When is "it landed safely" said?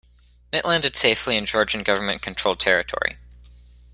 0.51-1.37